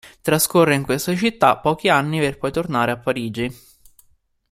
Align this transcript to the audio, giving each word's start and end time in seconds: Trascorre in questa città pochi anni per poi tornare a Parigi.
Trascorre 0.19 0.73
in 0.73 0.81
questa 0.83 1.15
città 1.15 1.57
pochi 1.59 1.87
anni 1.87 2.17
per 2.19 2.39
poi 2.39 2.51
tornare 2.51 2.89
a 2.89 2.97
Parigi. 2.97 3.55